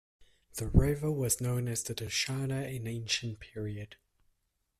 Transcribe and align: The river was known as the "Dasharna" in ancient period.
The 0.55 0.65
river 0.69 1.11
was 1.11 1.39
known 1.41 1.67
as 1.67 1.83
the 1.83 1.93
"Dasharna" 1.93 2.73
in 2.75 2.87
ancient 2.87 3.39
period. 3.39 3.97